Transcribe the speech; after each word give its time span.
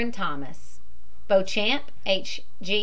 THOMAS. 0.11 0.79
BEAUCHAMP, 1.27 1.91
H. 2.07 2.41